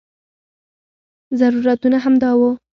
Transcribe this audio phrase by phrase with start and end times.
[1.39, 2.49] ضرورتونه همدا وو.